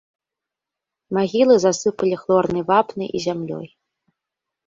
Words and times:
Магілы 1.17 1.57
засыпалі 1.65 2.15
хлорнай 2.21 2.63
вапнай 2.71 3.09
і 3.19 3.21
зямлёй. 3.29 3.67